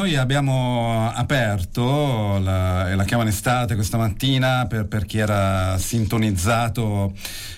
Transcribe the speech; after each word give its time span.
noi 0.00 0.16
abbiamo 0.16 1.12
aperto 1.12 2.38
la, 2.38 2.94
la 2.94 3.04
chiama 3.04 3.22
in 3.24 3.28
estate 3.28 3.74
questa 3.74 3.98
mattina 3.98 4.64
per, 4.66 4.86
per 4.86 5.04
chi 5.04 5.18
era 5.18 5.76
sintonizzato, 5.76 7.12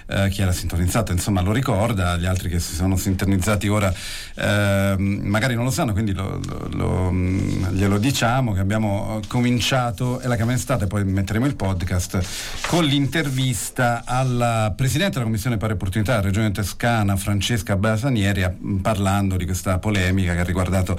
eh, 0.09 0.29
chi 0.29 0.43
era 0.43 0.51
sintonizzato 0.51 1.13
insomma 1.13 1.41
lo 1.41 1.53
ricorda, 1.53 2.17
gli 2.17 2.27
altri 2.27 2.49
che 2.49 2.59
si 2.59 2.75
sono 2.75 2.97
sintonizzati 2.97 3.69
ora 3.69 3.95
eh, 4.35 4.95
magari 4.99 5.55
non 5.55 5.63
lo 5.63 5.71
sanno, 5.71 5.93
quindi 5.93 6.13
lo, 6.15 6.41
lo, 6.45 6.69
lo, 6.73 7.13
glielo 7.13 7.99
diciamo 7.99 8.53
che 8.55 8.61
abbiamo 8.61 9.21
cominciato, 9.29 10.19
è 10.19 10.27
la 10.27 10.35
chiama 10.35 10.51
in 10.51 10.57
estate, 10.57 10.89
poi 10.89 11.05
metteremo 11.05 11.47
il 11.47 11.55
podcast, 11.55 12.21
con 12.67 12.85
l'intervista 12.85 14.03
alla 14.05 14.73
Presidente 14.75 15.13
della 15.13 15.27
Commissione 15.27 15.59
Pari 15.59 15.75
Opportunità 15.75 16.17
della 16.17 16.25
Regione 16.25 16.51
Toscana, 16.51 17.15
Francesca 17.15 17.77
Basanieri, 17.77 18.45
parlando 18.83 19.37
di 19.37 19.45
questa 19.45 19.79
polemica 19.79 20.35
che 20.35 20.41
ha 20.41 20.45
riguardato 20.45 20.99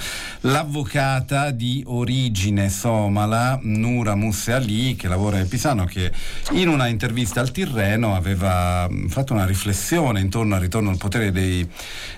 l'avvocata 1.34 1.52
di 1.52 1.84
origine 1.88 2.70
somala 2.70 3.60
Nura 3.64 4.16
Musse 4.16 4.54
Ali 4.54 4.96
che 4.96 5.08
lavora 5.08 5.40
in 5.40 5.48
Pisano 5.48 5.86
che 5.86 6.12
in 6.52 6.68
una 6.68 6.88
intervista 6.88 7.42
al 7.42 7.52
Tirreno 7.52 8.16
aveva 8.16 8.88
fatto 9.08 9.34
una 9.34 9.46
riflessione 9.46 10.20
intorno 10.20 10.56
al 10.56 10.62
ritorno 10.62 10.92
al 10.92 10.98
potere 10.98 11.32
dei, 11.32 11.68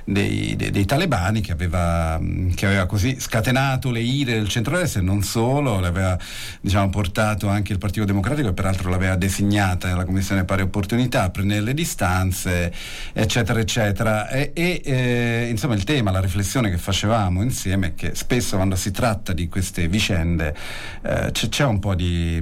dei, 0.03 0.55
dei, 0.55 0.71
dei 0.71 0.85
talebani 0.85 1.39
che 1.41 1.53
aveva, 1.53 2.19
che 2.53 2.65
aveva, 2.65 2.85
così 2.85 3.17
scatenato 3.19 3.89
le 3.89 4.01
ire 4.01 4.33
del 4.33 4.49
centro-est 4.49 4.97
e 4.97 5.01
non 5.01 5.23
solo, 5.23 5.79
le 5.79 5.87
aveva 5.87 6.17
diciamo, 6.59 6.89
portato 6.89 7.47
anche 7.47 7.71
il 7.71 7.77
Partito 7.77 8.05
Democratico 8.05 8.49
e 8.49 8.53
peraltro 8.53 8.89
l'aveva 8.89 9.15
designata 9.15 9.87
nella 9.87 10.03
Commissione 10.03 10.43
Pari 10.43 10.63
Opportunità 10.63 11.23
a 11.23 11.29
prendere 11.29 11.61
le 11.61 11.73
distanze 11.73 12.73
eccetera 13.13 13.59
eccetera. 13.59 14.27
E, 14.29 14.51
e 14.53 14.81
eh, 14.83 15.47
insomma 15.49 15.75
il 15.75 15.83
tema, 15.83 16.11
la 16.11 16.19
riflessione 16.19 16.69
che 16.69 16.77
facevamo 16.77 17.41
insieme 17.41 17.87
è 17.87 17.95
che 17.95 18.15
spesso 18.15 18.55
quando 18.55 18.75
si 18.75 18.91
tratta 18.91 19.04
di 19.33 19.47
queste 19.47 19.87
vicende 19.87 20.55
eh, 21.03 21.29
c'è, 21.31 21.49
c'è, 21.49 21.63
un 21.63 21.79
po' 21.79 21.95
di, 21.95 22.39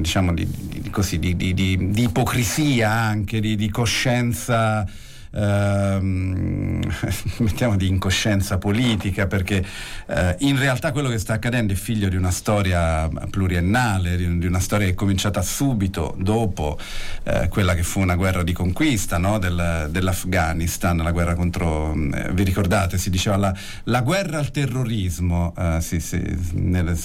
diciamo, 0.00 0.32
di, 0.32 0.46
di, 0.48 0.90
così, 0.90 1.18
di 1.18 1.92
ipocrisia 1.96 2.90
anche, 2.90 3.40
di, 3.40 3.70
coscienza 3.70 4.86
ehm, 5.32 6.80
mettiamo 7.38 7.76
di 7.76 7.88
incoscienza 7.88 8.58
politica, 8.58 9.26
perché 9.26 9.64
eh, 10.06 10.36
in 10.40 10.58
realtà 10.58 10.92
quello 10.92 11.08
che 11.08 11.18
sta 11.18 11.34
accadendo 11.34 11.72
è 11.72 11.76
figlio 11.76 12.08
di 12.08 12.16
una 12.16 12.30
storia 12.30 13.08
pluriennale, 13.30 14.16
di, 14.16 14.46
una 14.46 14.60
storia 14.60 14.86
che 14.86 14.92
è 14.92 14.96
cominciata 14.96 15.42
subito 15.42 16.14
dopo 16.18 16.78
eh, 17.24 17.48
quella 17.48 17.74
che 17.74 17.82
fu 17.82 18.00
una 18.00 18.14
guerra 18.16 18.42
di 18.42 18.52
conquista 18.52 19.18
no? 19.18 19.38
Del, 19.38 19.88
dell'Afghanistan, 19.90 20.98
la 20.98 21.12
guerra 21.12 21.34
contro, 21.34 21.92
eh, 21.92 22.32
vi 22.32 22.44
ricordate, 22.44 22.98
si 22.98 23.10
diceva 23.10 23.36
la, 23.36 23.54
la 23.84 24.00
guerra 24.02 24.38
al 24.38 24.50
terrorismo, 24.50 25.54
eh, 25.56 25.78
sì, 25.80 26.00
sì, 26.00 26.22
nelle, 26.52 26.96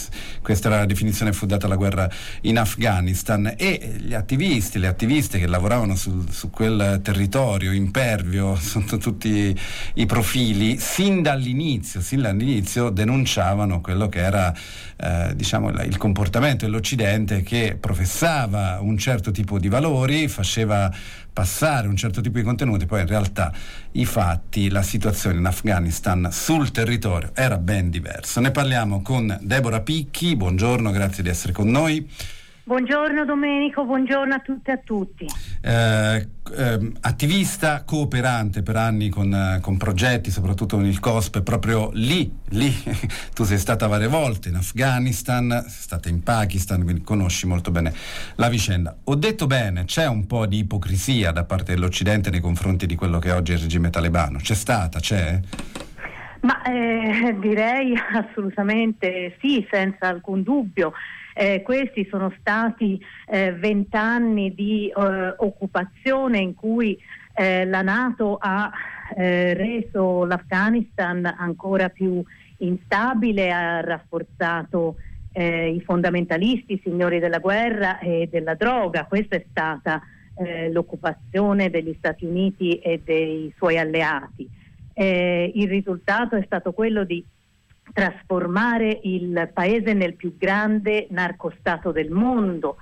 questa 0.42 0.68
era 0.68 0.80
la 0.80 0.86
definizione 0.86 1.34
fu 1.34 1.46
data 1.46 1.66
alla 1.66 1.76
guerra 1.76 2.10
in 2.42 2.58
Afghanistan 2.58 3.54
e 3.58 3.96
gli 4.00 4.14
attivisti, 4.14 4.80
le 4.80 4.88
attiviste 4.88 5.40
che 5.40 5.48
lavoravano 5.48 5.96
su, 5.96 6.26
su 6.30 6.50
quel 6.50 7.00
territorio 7.04 7.72
impervio 7.72 8.17
Nervio, 8.18 8.56
sotto 8.60 8.98
tutti 8.98 9.56
i 9.94 10.06
profili, 10.06 10.78
sin 10.80 11.22
dall'inizio, 11.22 12.02
sin 12.02 12.22
dall'inizio 12.22 12.90
denunciavano 12.90 13.80
quello 13.80 14.10
che 14.10 14.20
era 14.20 14.54
eh, 14.98 15.34
diciamo, 15.36 15.70
il 15.70 15.98
comportamento 15.98 16.66
dell'Occidente 16.66 17.44
che 17.44 17.78
professava 17.80 18.80
un 18.82 18.98
certo 18.98 19.30
tipo 19.32 19.60
di 19.60 19.70
valori, 19.70 20.28
faceva 20.28 20.92
passare 21.32 21.88
un 21.88 21.96
certo 21.96 22.20
tipo 22.20 22.40
di 22.40 22.44
contenuti, 22.44 22.88
poi 22.88 23.02
in 23.02 23.08
realtà 23.08 23.54
i 23.92 24.06
fatti, 24.06 24.70
la 24.70 24.82
situazione 24.82 25.38
in 25.38 25.46
Afghanistan 25.46 26.30
sul 26.32 26.72
territorio 26.72 27.30
era 27.36 27.58
ben 27.58 27.92
diversa. 27.92 28.42
Ne 28.42 28.50
parliamo 28.50 29.04
con 29.04 29.38
Deborah 29.42 29.82
Picchi, 29.82 30.36
buongiorno, 30.36 30.90
grazie 30.90 31.22
di 31.22 31.30
essere 31.30 31.54
con 31.54 31.70
noi. 31.70 32.10
Buongiorno 32.68 33.24
Domenico, 33.24 33.86
buongiorno 33.86 34.34
a 34.34 34.40
tutte 34.40 34.72
e 34.72 34.74
a 34.74 34.78
tutti. 34.84 35.26
Eh, 35.62 36.28
eh, 36.54 36.92
attivista 37.00 37.86
cooperante 37.86 38.62
per 38.62 38.76
anni 38.76 39.08
con, 39.08 39.34
eh, 39.34 39.62
con, 39.62 39.78
progetti, 39.78 40.30
soprattutto 40.32 40.76
con 40.76 40.86
il 40.86 41.00
COSP, 41.00 41.44
proprio 41.44 41.92
lì, 41.94 42.30
lì, 42.50 42.70
tu 43.34 43.46
sei 43.46 43.58
stata 43.58 43.88
varie 43.88 44.10
volte 44.10 44.50
in 44.50 44.56
Afghanistan, 44.56 45.50
sei 45.50 45.82
stata 45.82 46.10
in 46.10 46.22
Pakistan, 46.24 46.84
quindi 46.84 47.04
conosci 47.04 47.48
molto 47.48 47.72
bene 47.72 47.94
la 48.36 48.50
vicenda. 48.50 48.98
Ho 49.06 49.16
detto 49.16 49.48
bene, 49.48 49.86
c'è 49.86 50.06
un 50.06 50.28
po' 50.28 50.46
di 50.46 50.58
ipocrisia 50.58 51.32
da 51.32 51.46
parte 51.46 51.74
dell'Occidente 51.74 52.30
nei 52.30 52.42
confronti 52.42 52.86
di 52.86 52.96
quello 52.96 53.20
che 53.20 53.32
oggi 53.32 53.54
è 53.54 53.56
il 53.56 53.62
regime 53.62 53.90
talebano, 53.90 54.40
c'è 54.40 54.56
stata, 54.56 55.00
c'è? 55.00 55.40
Ma 56.42 56.62
eh, 56.64 57.34
direi 57.40 57.94
assolutamente 58.14 59.38
sì, 59.40 59.66
senza 59.72 60.10
alcun 60.10 60.44
dubbio. 60.44 60.92
Eh, 61.40 61.62
questi 61.62 62.08
sono 62.10 62.34
stati 62.40 63.00
eh, 63.28 63.54
vent'anni 63.54 64.56
di 64.56 64.88
eh, 64.88 65.36
occupazione 65.38 66.40
in 66.40 66.56
cui 66.56 66.98
eh, 67.36 67.64
la 67.64 67.84
Nato 67.84 68.38
ha 68.42 68.72
eh, 69.16 69.54
reso 69.54 70.26
l'Afghanistan 70.26 71.32
ancora 71.38 71.90
più 71.90 72.24
instabile, 72.58 73.52
ha 73.52 73.82
rafforzato 73.82 74.96
i 75.38 75.80
fondamentalisti, 75.86 76.82
signori 76.84 77.20
della 77.20 77.38
guerra 77.38 78.00
e 78.00 78.28
della 78.32 78.56
droga. 78.56 79.06
Questa 79.06 79.36
è 79.36 79.46
stata 79.48 80.02
l'occupazione 80.72 81.70
degli 81.70 81.94
Stati 82.00 82.26
Uniti 82.26 82.80
e 82.80 83.02
dei 83.06 83.54
suoi 83.56 83.78
alleati. 83.78 84.50
il 84.96 85.68
risultato 85.68 86.36
è 86.38 86.44
stato 86.44 86.72
quello 86.74 87.04
di 87.04 87.24
trasformare 87.94 89.00
il 89.04 89.50
paese 89.54 89.94
nel 89.94 90.14
più 90.14 90.36
grande 90.38 91.08
narcostato 91.10 91.92
del 91.92 92.12
mondo. 92.12 92.78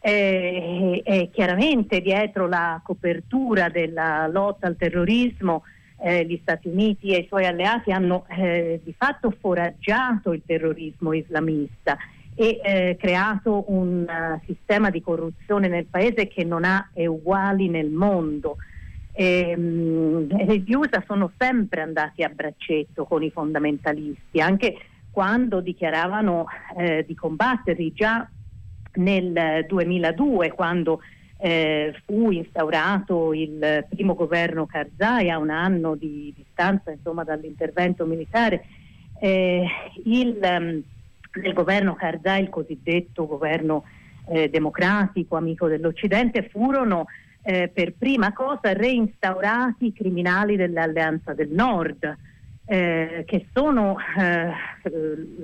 Eh, 0.00 1.00
e 1.02 1.30
chiaramente 1.32 2.02
dietro 2.02 2.46
la 2.46 2.78
copertura 2.84 3.70
della 3.70 4.26
lotta 4.26 4.66
al 4.66 4.76
terrorismo 4.76 5.62
eh, 6.02 6.26
gli 6.26 6.38
Stati 6.42 6.68
Uniti 6.68 7.14
e 7.14 7.20
i 7.20 7.26
suoi 7.26 7.46
alleati 7.46 7.90
hanno 7.90 8.26
eh, 8.28 8.80
di 8.84 8.94
fatto 8.96 9.34
foraggiato 9.40 10.32
il 10.32 10.42
terrorismo 10.44 11.14
islamista 11.14 11.96
e 12.34 12.60
eh, 12.62 12.96
creato 12.98 13.64
un 13.68 14.04
uh, 14.08 14.40
sistema 14.44 14.90
di 14.90 15.00
corruzione 15.00 15.68
nel 15.68 15.86
paese 15.86 16.26
che 16.26 16.42
non 16.42 16.64
ha 16.64 16.88
uguali 16.94 17.68
nel 17.68 17.90
mondo. 17.90 18.56
Ehm, 19.16 20.26
gli 20.26 20.74
USA 20.74 21.02
sono 21.06 21.30
sempre 21.38 21.82
andati 21.82 22.24
a 22.24 22.28
braccetto 22.28 23.04
con 23.04 23.22
i 23.22 23.30
fondamentalisti, 23.30 24.40
anche 24.40 24.76
quando 25.10 25.60
dichiaravano 25.60 26.46
eh, 26.76 27.04
di 27.06 27.14
combatterli 27.14 27.92
già 27.92 28.28
nel 28.94 29.64
2002, 29.68 30.50
quando 30.52 31.00
eh, 31.38 31.94
fu 32.04 32.32
instaurato 32.32 33.32
il 33.32 33.86
primo 33.88 34.14
governo 34.14 34.66
Karzai 34.66 35.30
a 35.30 35.38
un 35.38 35.50
anno 35.50 35.94
di 35.94 36.32
distanza 36.36 36.90
insomma, 36.90 37.22
dall'intervento 37.22 38.06
militare. 38.06 38.64
Eh, 39.20 39.64
il, 40.04 40.38
um, 40.42 40.82
del 41.40 41.52
governo 41.52 41.94
Karzai, 41.94 42.42
il 42.42 42.48
cosiddetto 42.48 43.26
governo 43.26 43.84
eh, 44.26 44.48
democratico, 44.48 45.36
amico 45.36 45.68
dell'Occidente, 45.68 46.48
furono 46.50 47.06
eh, 47.46 47.68
per 47.68 47.92
prima 47.96 48.32
cosa 48.32 48.72
reinstaurati 48.72 49.86
i 49.86 49.92
criminali 49.92 50.56
dell'Alleanza 50.56 51.34
del 51.34 51.50
Nord, 51.50 52.16
eh, 52.64 53.24
che 53.26 53.46
sono 53.52 53.96
eh, 54.18 54.50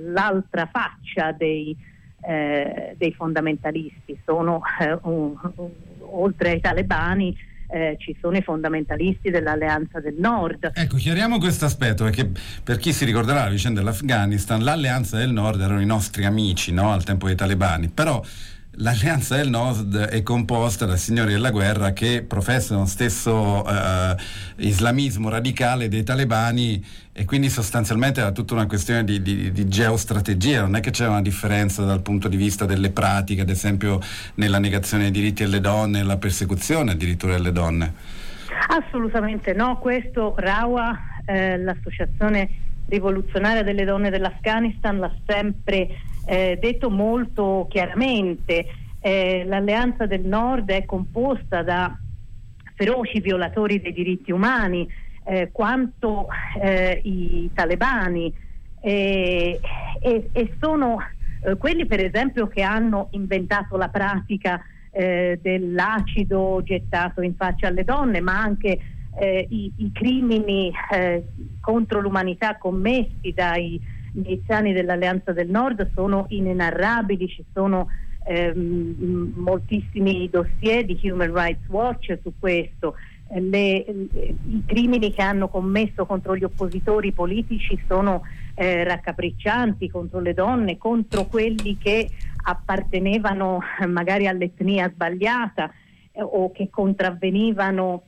l'altra 0.06 0.68
faccia 0.72 1.32
dei, 1.32 1.76
eh, 2.22 2.94
dei 2.96 3.12
fondamentalisti, 3.12 4.18
sono, 4.24 4.62
eh, 4.80 4.98
un, 5.02 5.34
un, 5.56 5.70
oltre 6.00 6.52
ai 6.52 6.60
talebani 6.60 7.36
eh, 7.68 7.96
ci 8.00 8.16
sono 8.18 8.36
i 8.36 8.42
fondamentalisti 8.42 9.30
dell'Alleanza 9.30 10.00
del 10.00 10.14
Nord. 10.18 10.72
Ecco, 10.74 10.96
chiariamo 10.96 11.38
questo 11.38 11.66
aspetto, 11.66 12.04
perché 12.04 12.30
per 12.64 12.78
chi 12.78 12.94
si 12.94 13.04
ricorderà 13.04 13.44
la 13.44 13.50
vicenda 13.50 13.80
dell'Afghanistan, 13.80 14.64
l'Alleanza 14.64 15.18
del 15.18 15.30
Nord 15.30 15.60
erano 15.60 15.82
i 15.82 15.86
nostri 15.86 16.24
amici 16.24 16.72
no? 16.72 16.92
al 16.92 17.04
tempo 17.04 17.26
dei 17.26 17.36
talebani, 17.36 17.88
però 17.88 18.22
L'Alleanza 18.74 19.36
del 19.36 19.50
Nord 19.50 19.96
è 19.96 20.22
composta 20.22 20.86
da 20.86 20.96
signori 20.96 21.32
della 21.32 21.50
guerra 21.50 21.92
che 21.92 22.22
professano 22.22 22.80
lo 22.80 22.86
stesso 22.86 23.66
eh, 23.68 24.14
islamismo 24.58 25.28
radicale 25.28 25.88
dei 25.88 26.04
talebani 26.04 26.82
e 27.12 27.24
quindi 27.24 27.50
sostanzialmente 27.50 28.20
era 28.20 28.30
tutta 28.30 28.54
una 28.54 28.66
questione 28.66 29.02
di, 29.02 29.20
di, 29.20 29.50
di, 29.50 29.68
geostrategia, 29.68 30.60
non 30.60 30.76
è 30.76 30.80
che 30.80 30.92
c'è 30.92 31.08
una 31.08 31.20
differenza 31.20 31.84
dal 31.84 32.00
punto 32.00 32.28
di 32.28 32.36
vista 32.36 32.64
delle 32.64 32.90
pratiche, 32.90 33.40
ad 33.40 33.50
esempio 33.50 33.98
nella 34.36 34.60
negazione 34.60 35.02
dei 35.02 35.12
diritti 35.12 35.42
delle 35.42 35.60
donne 35.60 36.04
la 36.04 36.16
persecuzione 36.16 36.92
addirittura 36.92 37.32
delle 37.32 37.52
donne. 37.52 37.92
Assolutamente 38.68 39.52
no, 39.52 39.78
questo 39.78 40.34
Rawa, 40.36 40.96
eh, 41.26 41.58
l'associazione 41.58 42.48
rivoluzionaria 42.86 43.64
delle 43.64 43.84
donne 43.84 44.10
dell'Afghanistan, 44.10 44.98
l'ha 44.98 45.12
sempre 45.26 45.88
eh, 46.30 46.58
detto 46.60 46.90
molto 46.90 47.66
chiaramente. 47.68 48.64
Eh, 49.00 49.42
l'Alleanza 49.46 50.06
del 50.06 50.20
Nord 50.20 50.70
è 50.70 50.84
composta 50.84 51.64
da 51.64 51.98
feroci 52.76 53.20
violatori 53.20 53.80
dei 53.80 53.92
diritti 53.92 54.30
umani, 54.30 54.88
eh, 55.24 55.48
quanto 55.50 56.28
eh, 56.62 57.00
i 57.02 57.50
talebani. 57.52 58.32
E, 58.80 59.60
sono 60.60 60.98
eh, 61.42 61.56
quelli 61.56 61.86
per 61.86 62.02
esempio 62.04 62.46
che 62.46 62.62
hanno 62.62 63.08
inventato 63.10 63.76
la 63.76 63.88
pratica 63.88 64.62
eh, 64.92 65.36
dell'acido 65.42 66.62
gettato 66.62 67.22
in 67.22 67.34
faccia 67.34 67.66
alle 67.66 67.82
donne, 67.82 68.20
ma 68.20 68.40
anche 68.40 68.78
i, 69.20 69.72
i, 69.76 69.90
crimini 69.92 70.72
contro 71.60 72.00
l'umanità 72.00 72.56
commessi 72.56 73.32
dai 73.34 73.78
miliziani 74.12 74.72
dell'Alleanza 74.72 75.32
del 75.32 75.48
Nord 75.48 75.90
sono 75.94 76.26
inenarrabili, 76.28 77.28
ci 77.28 77.44
sono 77.52 77.88
ehm, 78.24 79.32
moltissimi 79.36 80.28
dossier 80.30 80.84
di 80.84 80.98
Human 81.02 81.34
Rights 81.34 81.68
Watch 81.68 82.18
su 82.22 82.32
questo. 82.38 82.94
Le, 83.32 83.76
I 83.76 84.62
crimini 84.66 85.12
che 85.12 85.22
hanno 85.22 85.48
commesso 85.48 86.04
contro 86.04 86.36
gli 86.36 86.42
oppositori 86.42 87.12
politici 87.12 87.80
sono 87.86 88.22
eh, 88.54 88.82
raccapriccianti 88.82 89.88
contro 89.88 90.18
le 90.18 90.34
donne, 90.34 90.78
contro 90.78 91.26
quelli 91.26 91.78
che 91.78 92.08
appartenevano 92.42 93.60
magari 93.86 94.26
all'etnia 94.26 94.90
sbagliata 94.90 95.70
eh, 96.10 96.22
o 96.22 96.50
che 96.50 96.70
contravvenivano 96.70 98.02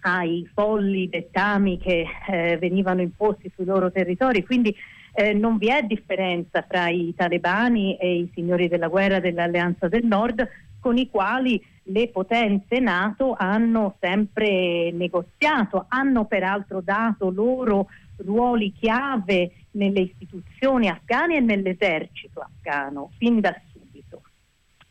ai 0.00 0.48
folli 0.52 1.08
dettami 1.08 1.78
che 1.78 2.04
eh, 2.28 2.56
venivano 2.58 3.00
imposti 3.00 3.50
sui 3.54 3.64
loro 3.64 3.90
territori. 3.90 4.44
Quindi 4.44 4.74
eh, 5.18 5.32
non 5.32 5.58
vi 5.58 5.66
è 5.66 5.82
differenza 5.82 6.62
tra 6.62 6.88
i 6.88 7.12
talebani 7.16 7.96
e 7.96 8.18
i 8.18 8.30
signori 8.34 8.68
della 8.68 8.86
guerra 8.86 9.18
dell'Alleanza 9.18 9.88
del 9.88 10.06
Nord 10.06 10.48
con 10.78 10.96
i 10.96 11.10
quali 11.10 11.60
le 11.84 12.06
potenze 12.06 12.78
NATO 12.78 13.34
hanno 13.36 13.96
sempre 13.98 14.92
negoziato, 14.92 15.86
hanno 15.88 16.24
peraltro 16.26 16.80
dato 16.80 17.30
loro 17.30 17.88
ruoli 18.18 18.72
chiave 18.72 19.50
nelle 19.72 20.02
istituzioni 20.02 20.88
afghane 20.88 21.38
e 21.38 21.40
nell'esercito 21.40 22.38
afghano 22.40 23.10
fin 23.16 23.40
da 23.40 23.60
subito, 23.72 24.22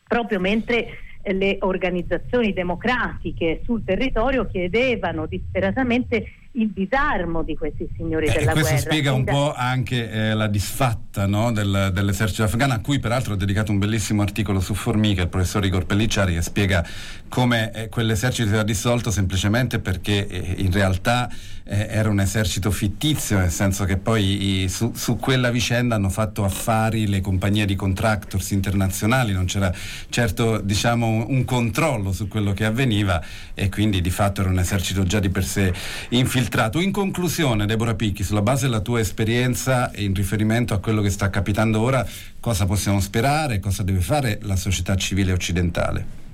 proprio 0.05 0.41
mentre 0.41 0.89
le 1.23 1.57
organizzazioni 1.61 2.51
democratiche 2.51 3.61
sul 3.63 3.83
territorio 3.85 4.45
chiedevano 4.45 5.25
disperatamente 5.25 6.25
il 6.57 6.71
disarmo 6.71 7.43
di 7.43 7.55
questi 7.55 7.87
signori 7.95 8.25
eh, 8.25 8.33
della 8.33 8.51
questo 8.51 8.73
guerra. 8.73 8.89
Questo 8.89 8.89
spiega 8.89 9.13
un 9.13 9.23
po' 9.23 9.53
anche 9.53 10.09
eh, 10.09 10.33
la 10.33 10.47
disfatta 10.47 11.25
no, 11.25 11.51
del, 11.51 11.91
dell'esercito 11.93 12.43
afghano, 12.43 12.73
a 12.73 12.79
cui 12.79 12.99
peraltro 12.99 13.33
ho 13.33 13.35
dedicato 13.35 13.71
un 13.71 13.77
bellissimo 13.77 14.21
articolo 14.21 14.59
su 14.59 14.73
Formica, 14.73 15.21
il 15.21 15.29
professor 15.29 15.63
Igor 15.63 15.85
Pellicciari, 15.85 16.33
che 16.33 16.41
spiega 16.41 16.85
come 17.29 17.71
eh, 17.71 17.89
quell'esercito 17.89 18.49
era 18.49 18.63
dissolto 18.63 19.11
semplicemente 19.11 19.79
perché 19.79 20.27
eh, 20.27 20.55
in 20.57 20.71
realtà 20.71 21.29
eh, 21.67 21.87
era 21.89 22.09
un 22.09 22.19
esercito 22.19 22.71
fittizio, 22.71 23.37
nel 23.37 23.51
senso 23.51 23.83
che 23.83 23.97
poi 23.97 24.63
i, 24.63 24.69
su, 24.69 24.91
su, 24.95 25.17
quella 25.17 25.51
vicenda 25.51 25.95
hanno 25.95 26.09
fatto 26.09 26.43
affari 26.43 27.07
le 27.07 27.21
compagnie 27.21 27.65
di 27.65 27.75
contractors 27.75 28.51
internazionali, 28.51 29.33
non 29.33 29.45
c'era 29.45 29.71
certo 30.09 30.59
diciamo, 30.59 31.25
un, 31.27 31.43
controllo 31.45 32.11
su 32.11 32.27
quello 32.27 32.53
che 32.53 32.65
avveniva 32.65 33.21
e 33.53 33.69
quindi 33.69 34.01
di 34.01 34.09
fatto 34.09 34.41
era 34.41 34.49
un 34.49 34.59
esercito 34.59 35.03
già 35.03 35.19
di 35.19 35.29
per 35.29 35.43
sé 35.43 35.73
infiltrato. 36.09 36.79
In 36.79 36.91
conclusione, 36.91 37.65
Deborah 37.65 37.95
Picchi, 37.95 38.23
sulla 38.23 38.41
base 38.41 38.65
della 38.65 38.81
tua 38.81 38.99
esperienza 38.99 39.91
in 39.95 40.13
riferimento 40.13 40.73
a 40.73 40.79
quello 40.79 41.01
che 41.01 41.09
sta 41.09 41.29
capitando 41.29 41.81
ora, 41.81 42.05
cosa 42.39 42.65
possiamo 42.65 42.99
sperare, 42.99 43.59
cosa 43.59 43.83
deve 43.83 43.99
fare 43.99 44.39
la 44.43 44.55
società 44.55 44.95
civile 44.95 45.31
occidentale? 45.33 46.25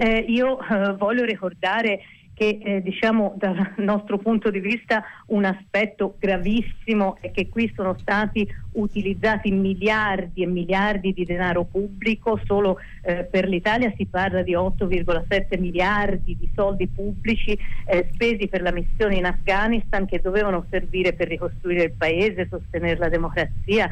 Eh, 0.00 0.24
io 0.28 0.58
eh, 0.60 0.94
voglio 0.94 1.24
ricordare 1.24 2.00
che 2.34 2.58
eh, 2.62 2.82
diciamo 2.82 3.34
dal 3.36 3.74
nostro 3.78 4.18
punto 4.18 4.50
di 4.50 4.60
vista 4.60 5.04
un 5.26 5.44
aspetto 5.44 6.16
gravissimo 6.18 7.18
è 7.20 7.30
che 7.30 7.48
qui 7.48 7.70
sono 7.74 7.96
stati 8.00 8.48
utilizzati 8.72 9.50
miliardi 9.50 10.42
e 10.42 10.46
miliardi 10.46 11.12
di 11.12 11.24
denaro 11.24 11.64
pubblico, 11.64 12.40
solo 12.44 12.78
eh, 13.02 13.24
per 13.24 13.46
l'Italia 13.46 13.92
si 13.96 14.06
parla 14.06 14.42
di 14.42 14.54
8,7 14.54 15.60
miliardi 15.60 16.36
di 16.38 16.48
soldi 16.54 16.88
pubblici 16.88 17.58
eh, 17.86 18.08
spesi 18.14 18.48
per 18.48 18.62
la 18.62 18.72
missione 18.72 19.16
in 19.16 19.26
Afghanistan 19.26 20.06
che 20.06 20.20
dovevano 20.20 20.66
servire 20.70 21.12
per 21.12 21.28
ricostruire 21.28 21.84
il 21.84 21.92
paese, 21.92 22.48
sostenere 22.48 22.98
la 22.98 23.08
democrazia, 23.08 23.90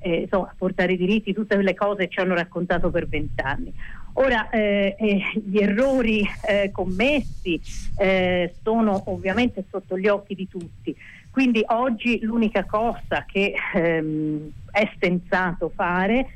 eh, 0.00 0.22
insomma, 0.22 0.52
portare 0.56 0.94
i 0.94 0.96
diritti, 0.96 1.32
tutte 1.32 1.54
quelle 1.54 1.74
cose 1.74 2.08
ci 2.08 2.18
hanno 2.18 2.34
raccontato 2.34 2.90
per 2.90 3.06
vent'anni. 3.06 3.72
Ora, 4.14 4.50
eh, 4.50 4.96
eh, 4.98 5.22
gli 5.44 5.58
errori 5.58 6.28
eh, 6.46 6.70
commessi 6.72 7.60
eh, 7.96 8.54
sono 8.62 9.02
ovviamente 9.06 9.64
sotto 9.70 9.96
gli 9.96 10.08
occhi 10.08 10.34
di 10.34 10.48
tutti, 10.48 10.94
quindi 11.30 11.62
oggi 11.68 12.18
l'unica 12.22 12.64
cosa 12.64 13.24
che 13.24 13.54
ehm, 13.72 14.50
è 14.72 14.90
sensato 14.98 15.70
fare 15.72 16.26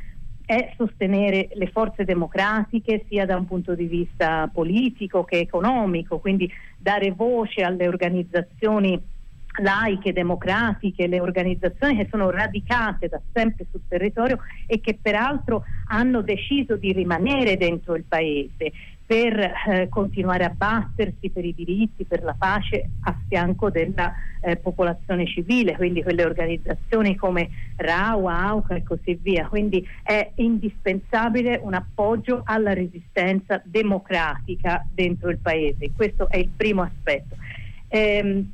è 0.46 0.72
sostenere 0.76 1.48
le 1.54 1.68
forze 1.68 2.04
democratiche 2.04 3.06
sia 3.08 3.24
da 3.24 3.36
un 3.36 3.46
punto 3.46 3.74
di 3.74 3.86
vista 3.86 4.48
politico 4.52 5.24
che 5.24 5.38
economico, 5.38 6.18
quindi 6.18 6.50
dare 6.78 7.12
voce 7.12 7.62
alle 7.62 7.88
organizzazioni 7.88 9.02
laiche, 9.62 10.12
democratiche, 10.12 11.06
le 11.06 11.20
organizzazioni 11.20 11.96
che 11.96 12.08
sono 12.10 12.30
radicate 12.30 13.08
da 13.08 13.20
sempre 13.32 13.66
sul 13.70 13.82
territorio 13.86 14.38
e 14.66 14.80
che 14.80 14.98
peraltro 15.00 15.64
hanno 15.88 16.22
deciso 16.22 16.76
di 16.76 16.92
rimanere 16.92 17.56
dentro 17.56 17.94
il 17.94 18.04
paese 18.04 18.72
per 19.06 19.38
eh, 19.38 19.88
continuare 19.90 20.44
a 20.44 20.48
battersi 20.48 21.28
per 21.28 21.44
i 21.44 21.54
diritti, 21.54 22.04
per 22.04 22.22
la 22.22 22.34
pace 22.38 22.88
a 23.02 23.14
fianco 23.28 23.68
della 23.68 24.14
eh, 24.40 24.56
popolazione 24.56 25.26
civile, 25.26 25.76
quindi 25.76 26.02
quelle 26.02 26.24
organizzazioni 26.24 27.14
come 27.14 27.50
RAUA, 27.76 28.38
AUCA 28.46 28.76
e 28.76 28.82
così 28.82 29.18
via. 29.20 29.46
Quindi 29.46 29.86
è 30.02 30.32
indispensabile 30.36 31.60
un 31.62 31.74
appoggio 31.74 32.42
alla 32.44 32.72
resistenza 32.72 33.60
democratica 33.62 34.84
dentro 34.90 35.28
il 35.28 35.38
paese. 35.38 35.92
Questo 35.94 36.30
è 36.30 36.38
il 36.38 36.50
primo 36.56 36.80
aspetto. 36.80 37.36
Ehm, 37.88 38.52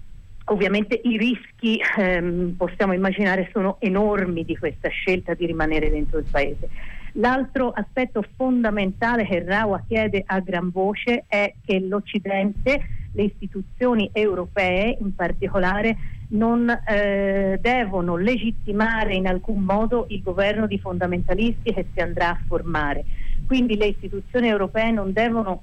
Ovviamente 0.50 1.00
i 1.05 1.17
rischi 1.17 1.81
ehm, 1.97 2.55
possiamo 2.56 2.93
immaginare 2.93 3.49
sono 3.52 3.76
enormi 3.79 4.44
di 4.44 4.56
questa 4.56 4.88
scelta 4.88 5.35
di 5.35 5.47
rimanere 5.47 5.91
dentro 5.91 6.19
il 6.19 6.26
paese. 6.29 6.69
L'altro 7.14 7.70
aspetto 7.70 8.25
fondamentale 8.37 9.25
che 9.26 9.44
Rawa 9.44 9.85
chiede 9.87 10.25
a 10.26 10.41
gran 10.41 10.70
voce 10.70 11.25
è 11.29 11.55
che 11.64 11.79
l'Occidente, 11.79 12.82
le 13.12 13.23
istituzioni 13.23 14.11
europee 14.12 14.97
in 15.00 15.14
particolare, 15.14 15.97
non 16.31 16.69
eh, 16.69 17.58
devono 17.61 18.17
legittimare 18.17 19.14
in 19.14 19.29
alcun 19.29 19.62
modo 19.62 20.06
il 20.08 20.20
governo 20.20 20.67
di 20.67 20.79
fondamentalisti 20.81 21.73
che 21.73 21.87
si 21.92 22.00
andrà 22.00 22.30
a 22.30 22.40
formare. 22.47 23.04
Quindi 23.47 23.76
le 23.76 23.87
istituzioni 23.87 24.49
europee 24.49 24.90
non 24.90 25.12
devono 25.12 25.62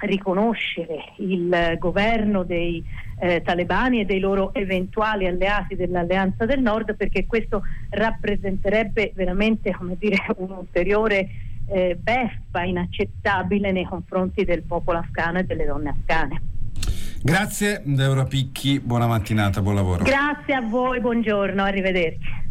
riconoscere 0.00 1.12
il 1.16 1.76
governo 1.78 2.42
dei 2.42 2.84
eh, 3.18 3.42
talebani 3.42 4.00
e 4.00 4.04
dei 4.04 4.20
loro 4.20 4.54
eventuali 4.54 5.26
alleati 5.26 5.76
dell'Alleanza 5.76 6.46
del 6.46 6.60
Nord 6.60 6.96
perché 6.96 7.26
questo 7.26 7.62
rappresenterebbe 7.90 9.12
veramente 9.14 9.72
come 9.72 9.96
dire, 9.98 10.24
un'ulteriore 10.36 11.28
eh, 11.66 11.96
beffa 12.00 12.62
inaccettabile 12.62 13.72
nei 13.72 13.84
confronti 13.84 14.44
del 14.44 14.62
popolo 14.62 14.98
afghano 14.98 15.38
e 15.38 15.44
delle 15.44 15.66
donne 15.66 15.90
afghane. 15.90 16.42
Grazie 17.22 17.82
Deborah 17.84 18.24
Picchi, 18.24 18.80
buona 18.80 19.06
mattinata, 19.06 19.60
buon 19.60 19.74
lavoro. 19.74 20.04
Grazie 20.04 20.54
a 20.54 20.62
voi, 20.62 21.00
buongiorno, 21.00 21.62
arrivederci. 21.62 22.48